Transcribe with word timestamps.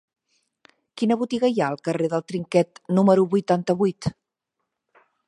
Quina 1.01 1.17
botiga 1.23 1.51
hi 1.51 1.61
ha 1.61 1.67
al 1.73 1.77
carrer 1.89 2.09
del 2.15 2.25
Trinquet 2.31 2.81
número 3.01 3.27
vuitanta-vuit? 3.35 4.11